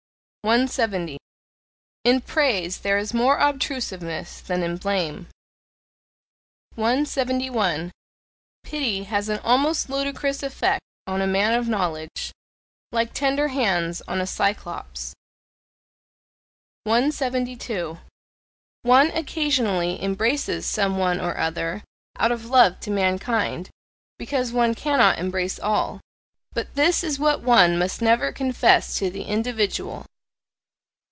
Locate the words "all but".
25.59-26.73